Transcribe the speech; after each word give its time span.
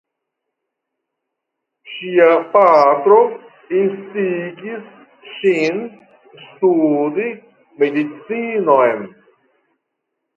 Ŝia 1.95 2.29
patro 2.53 3.17
instigis 3.79 4.87
ŝin 5.33 5.77
studi 6.45 7.27
medicinon. 7.85 9.05